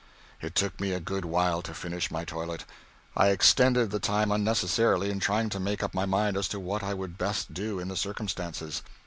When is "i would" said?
6.81-7.19